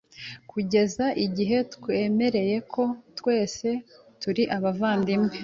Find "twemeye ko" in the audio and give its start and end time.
1.73-2.83